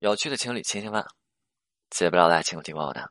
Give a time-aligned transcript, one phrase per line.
[0.00, 1.04] 有趣的情侣千千万，
[1.90, 3.10] 解不了的爱情听我的。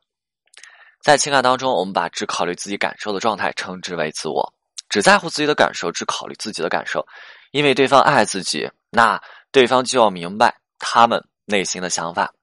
[1.02, 4.54] 在情感当中，我们把只考虑自己感受的状态称之为自我，
[4.88, 7.06] 只在乎自己的感受，只考虑自己的感受。
[7.52, 9.22] 因为对方爱自己，那
[9.52, 12.34] 对方就要明白他们内心的想法，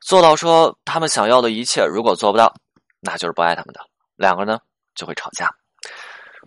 [0.00, 1.84] 做到说他们想要的一切。
[1.84, 2.54] 如果做不到，
[3.00, 3.80] 那就是不爱他们的。
[4.14, 4.60] 两个人呢
[4.94, 5.52] 就会吵架。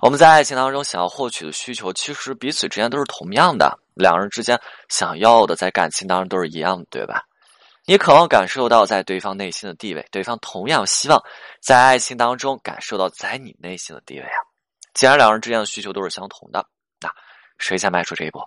[0.01, 3.77] 我们在爱情当中想要获取的需求，其实彼此之间都是同样的。
[3.93, 4.57] 两个人之间
[4.87, 7.25] 想要的，在感情当中都是一样的，对吧？
[7.85, 11.21] 你渴望感受到在对方内心的地位，对方同样希望
[11.59, 14.37] 在爱情当中感受到在你内心的地位啊。
[14.93, 16.65] 既然两人之间的需求都是相同的，
[16.99, 17.09] 那
[17.57, 18.41] 谁先迈出这一步？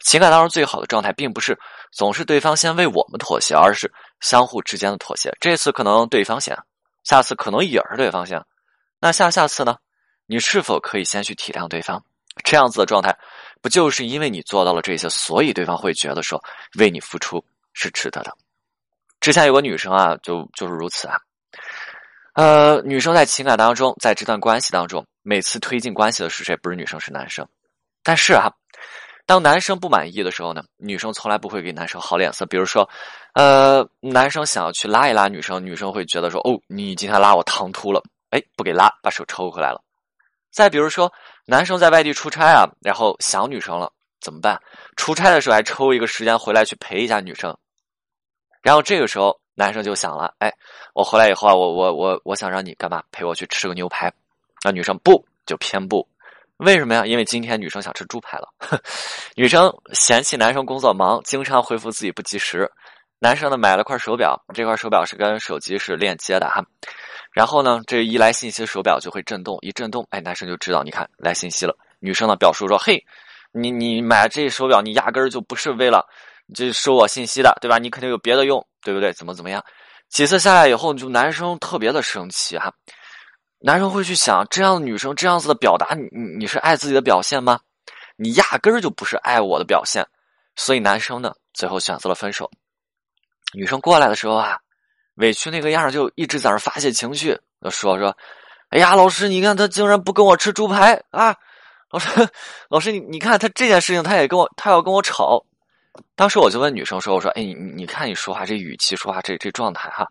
[0.00, 1.58] 情感当中最好的状态，并不是
[1.92, 5.34] 总是对方先为我们妥协，而是相互之间的妥协。
[5.40, 6.56] 这次可能对方先，
[7.04, 8.42] 下次可能也是对方先，
[8.98, 9.76] 那下下次呢？
[10.26, 12.04] 你是否可以先去体谅对方？
[12.44, 13.16] 这样子的状态，
[13.62, 16.42] 不就是因为你做到了这些，所以对方会觉得说
[16.78, 17.42] 为你付出？
[17.76, 18.34] 是值得的。
[19.20, 21.16] 之前有个女生啊，就就是如此啊。
[22.34, 26.56] 呃，女生在情感当中，在这段关系当中，每次推进关系的是谁？
[26.56, 27.46] 不是女生，是男生。
[28.02, 28.50] 但是啊，
[29.24, 32.44] 当男生不满意的时候呢，女生从来不会给男生好脸色。
[32.46, 32.88] 比如说，
[33.34, 39.82] 呃，男生想要去拉一拉女生，女生会觉得说：“哦，你今天拉我唐突了。”哎，不给拉，把手抽回来了。
[40.52, 41.12] 再比如说，
[41.46, 43.90] 男生在外地出差啊，然后想女生了，
[44.20, 44.60] 怎么办？
[44.96, 47.56] 出差的时候还抽一个时间回来去陪一下女生。
[48.66, 50.52] 然后这个时候，男生就想了：“哎，
[50.92, 53.00] 我回来以后啊，我我我我想让你干嘛？
[53.12, 54.12] 陪我去吃个牛排。”
[54.64, 56.04] 那女生不就偏不？
[56.56, 57.06] 为什么呀？
[57.06, 58.48] 因为今天女生想吃猪排了。
[59.36, 62.68] 女生嫌弃男生工作忙，经常回复自己不及时。
[63.20, 66.60] 男生呢买了块手表，这块手表是跟手机是链接的哈。
[67.30, 71.78] 然后呢，这一来信息，手表就会震动，一震动，哎，男生就知道，你看来信息了。
[72.00, 73.00] 女生呢表述说：“嘿，
[73.52, 76.04] 你你买这手表，你压根儿就不是为了。”
[76.54, 77.78] 这收我信息的，对吧？
[77.78, 79.12] 你肯定有别的用，对不对？
[79.12, 79.64] 怎么怎么样？
[80.08, 82.72] 几次下来以后，就男生特别的生气哈。
[83.58, 86.08] 男生会去想，这样的女生这样子的表达，你
[86.38, 87.58] 你是爱自己的表现吗？
[88.16, 90.06] 你压根儿就不是爱我的表现。
[90.54, 92.50] 所以男生呢，最后选择了分手。
[93.52, 94.58] 女生过来的时候啊，
[95.16, 97.38] 委屈那个样就一直在那发泄情绪，
[97.70, 98.16] 说说
[98.70, 101.34] ：“哎呀，老师，你看他竟然不跟我吃猪排啊！
[101.90, 102.28] 老师，
[102.70, 105.44] 老师，你你看他这件事情，他也跟我，他要跟我吵。”
[106.14, 110.06] 当时我就问女生说：“我说，哎，你你看你说话这语气，说话这这状态哈，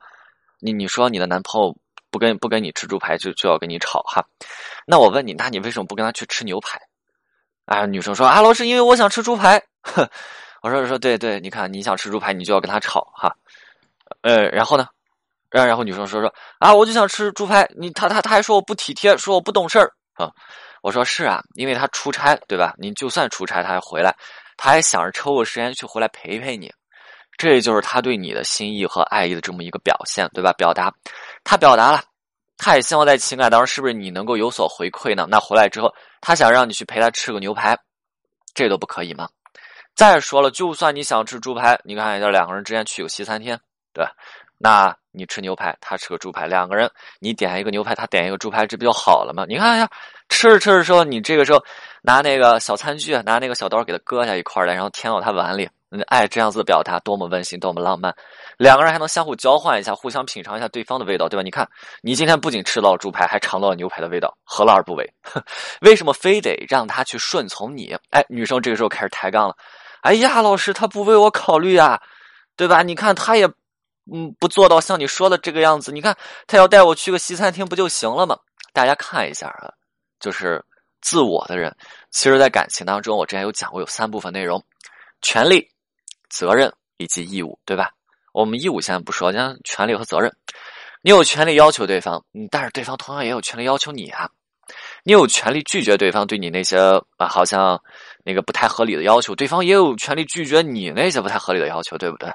[0.59, 1.75] 你你说你的男朋友
[2.12, 4.24] 不跟不跟你吃猪排，就就要跟你吵哈？
[4.85, 6.79] 那我问你，那你为什么不跟他去吃牛排？”
[7.66, 9.62] 啊，女生说：“啊，老师，因为我想吃猪排。
[10.62, 13.35] ”我说：“说对对，你看你想吃猪排，你就要跟他吵哈。”
[14.22, 14.88] 呃，然后呢？
[15.50, 20.31] 然然后女生说说：“啊，我就想吃猪排，你他他他还说我不体贴，说我不懂事儿啊。”
[20.84, 22.74] 我说：“是啊，因为他出差对吧？
[22.78, 24.16] 您就算出差，他还回来。”
[24.57, 26.71] 他还想着抽个时间去回来陪陪你，
[27.38, 30.53] 这就是他对你的心意和爱意的这么一个表现，对吧？
[30.53, 30.93] 表达，
[31.43, 32.03] 他表达了，
[32.57, 35.27] 他也希望在情感当中是不是你能够有所回馈呢？
[35.29, 37.77] 那回来之后，他想让你去陪他吃个牛排，
[38.53, 39.29] 这都不可以吗？
[39.95, 43.57] 再说了，就算你想吃猪排，你看这两个人之间去个西餐厅，
[43.94, 44.11] 对吧？
[44.57, 46.89] 那你吃牛排，他吃个猪排，两个人
[47.19, 49.45] 你点一个牛排，他点一个猪排，这不就好了吗？
[49.47, 49.89] 你看一下，
[50.29, 51.63] 吃着吃着时候，你这个时候
[52.01, 55.69] 拿那个小餐具，拿那个小刀给他割下一块来，然后填到他碗里，
[56.07, 58.13] 爱这样子的表达多么温馨，多么浪漫。
[58.57, 61.44] 两个人还能相互交换一下，互相品尝一下对方的味道，对吧？
[61.44, 61.67] 你看，
[62.01, 65.13] 你今天不仅吃到了猪排，还尝到了牛排的味道，何乐而不为？
[65.81, 67.95] 为什么非得让他去顺从你？
[68.11, 69.55] 哎，女生这个时候开始抬杠了。
[70.01, 72.01] 哎呀，老师，他不为我考虑啊，
[72.55, 72.81] 对吧？
[72.81, 73.49] 你看他也。
[74.11, 76.16] 嗯，不做到像你说的这个样子，你看
[76.47, 78.38] 他要带我去个西餐厅不就行了吗？
[78.73, 79.73] 大家看一下啊，
[80.19, 80.63] 就是
[81.01, 81.75] 自我的人，
[82.11, 84.63] 其实，在感情当中，我之前有讲过，有三部分内容：
[85.21, 85.67] 权利、
[86.29, 87.91] 责任以及义务，对吧？
[88.33, 90.35] 我们义务先不说，讲权利和责任。
[91.01, 94.29] 你有权利要求对方，但是对方同样也有权利要求你啊。
[95.07, 96.79] 你有权利拒绝对方对你那些
[97.17, 97.79] 啊，好像
[98.23, 102.27] 那个不太合理的要求，对方也有权利拒绝你那些不太合理的要求，对不对？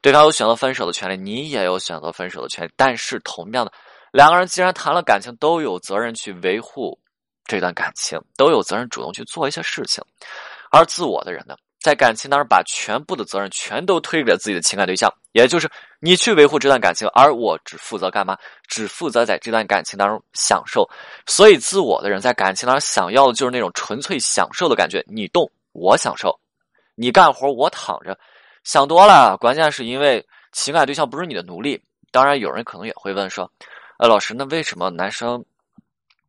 [0.00, 2.70] 对方有选择分手的权利，你也有选择分手的权利。
[2.76, 3.72] 但是同样的，
[4.12, 6.96] 两个人既然谈了感情，都有责任去维护
[7.44, 10.00] 这段感情，都有责任主动去做一些事情。
[10.70, 11.56] 而自我的人呢？
[11.82, 15.68] 在感情当中，把全部的责任全都推给了自己的情感对象，也就是
[15.98, 18.38] 你去维护这段感情，而我只负责干嘛？
[18.68, 20.88] 只负责在这段感情当中享受。
[21.26, 25.04] 所以，自我的人在感情当中想要的就是那种纯粹享受的感觉。
[25.08, 26.30] 你动，我享受；
[26.94, 28.16] 你干活，我躺着。
[28.62, 31.82] 想多了，关键是因为情感对象不是你的奴隶。
[32.12, 33.50] 当然，有人可能也会问说
[33.98, 35.44] ：“呃，老师，那为什么男生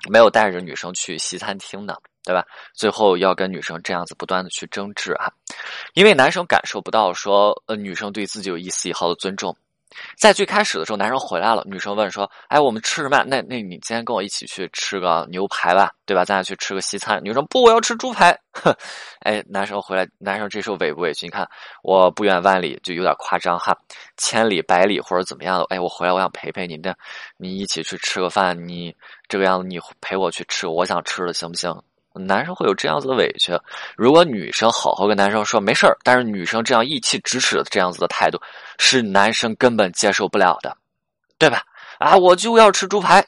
[0.10, 2.46] 没有带着女生去西餐厅呢？”对吧？
[2.74, 5.32] 最后要跟女生这样子不断的去争执啊，
[5.94, 9.56] 因为男生感受不到说呃女生对自己有一丝一毫的尊重。
[10.18, 13.24] 在最开始的时候，男生回来了，女生问说：“哎，我们吃什么？
[13.28, 16.26] 那那你今天跟我一起去吃个牛排吧，对吧？
[16.26, 18.36] 咱俩去吃个西餐。”女生不，我要吃猪排。
[18.54, 18.76] 哼，
[19.20, 21.28] 哎，男生回来，男生这时候委不委屈？
[21.28, 21.48] 你看，
[21.84, 23.78] 我不远万里就有点夸张哈，
[24.18, 25.66] 千里百里或者怎么样的？
[25.66, 26.98] 哎，我回来，我想陪陪你，的，
[27.38, 28.96] 你一起去吃个饭，你
[29.28, 31.72] 这个样子，你陪我去吃我想吃的，行不行？
[32.14, 33.52] 男生会有这样子的委屈，
[33.98, 38.40] 如果女生好好跟男生说没事儿，但是女生这样意气直使的这样子的态度，
[38.78, 40.78] 是男生根本接受不了的，
[41.38, 41.64] 对吧？
[42.00, 43.26] 啊，我就要吃猪排，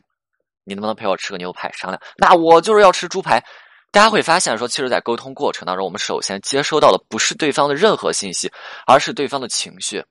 [0.64, 1.72] 你能不能陪我吃个牛排？
[1.72, 3.44] 商量，那我就是要吃猪排。
[3.92, 8.52] 大家会发现说，其实，在沟通过程当中，我们首先接收到的不是对方的任何信息，
[8.86, 10.04] 而是对方的情绪，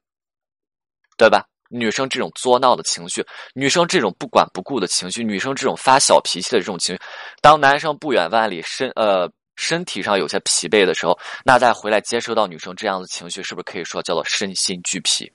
[1.19, 1.47] 对吧？
[1.77, 7.01] 女生这种作闹的情绪，女生这种不管不顾的情绪，女生这种发小脾气的这种情绪，
[7.43, 15.31] 当男生不远万里身呃身体上有些疲惫的时候，那再回来接收到女生这样的情绪，是不是可以说叫做身心俱疲？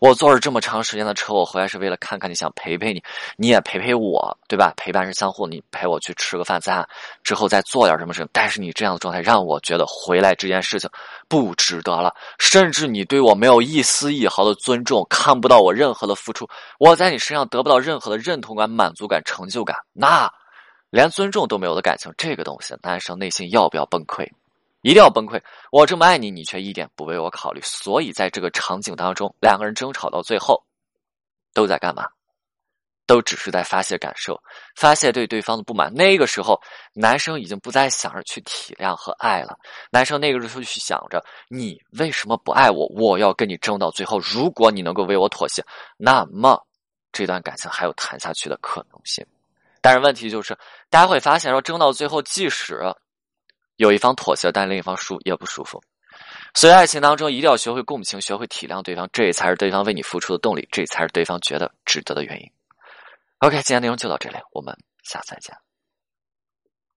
[0.00, 3.02] 我坐了这么长时间的车，我回来是为了看看你，想陪陪你，
[3.36, 4.72] 你也陪陪我，对吧？
[4.76, 6.88] 陪伴是相互，你陪我去吃个饭，咱俩
[7.22, 8.28] 之后再做点什么事情。
[8.32, 10.88] 但是你这样的状态让我觉得回来这件事情
[11.28, 16.48] 不值得了，甚至你对我没有一丝一毫的尊重，看不到我任何的付出，
[16.78, 20.30] 我在你身上得不到任何的认同感、满足感、成就感，那
[20.90, 24.28] 连尊重都没有的感情，这个东西，男生内心要不要崩溃？
[24.86, 25.42] 一定要崩溃！
[25.72, 27.60] 我这么爱你，你却一点不为我考虑。
[27.64, 30.62] 所以在这个场景当中，两个人争吵到最后，
[31.52, 32.06] 都在干嘛？
[33.04, 34.40] 都只是在发泄感受，
[34.76, 35.92] 发泄对对方的不满。
[35.92, 36.56] 那个时候，
[36.92, 39.58] 男生已经不再想着去体谅和爱了。
[39.90, 42.86] 男生那个时候去想着：你为什么不爱我？
[42.94, 44.20] 我要跟你争到最后。
[44.20, 45.64] 如果你能够为我妥协，
[45.96, 46.64] 那么
[47.10, 49.26] 这段感情还有谈下去的可能性。
[49.80, 50.56] 但是问题就是，
[50.88, 52.94] 大家会发现说，争到最后，即使。
[53.76, 55.82] 有一方妥协，但另一方输也不舒服。
[56.54, 62.50] 所以，爱情当中一定要学会共情，学会体谅对方，这才是对方为你付出的动力，这才是对方觉得值得的原因。
[63.38, 65.65] OK，今天内容就到这里，我们下次再见。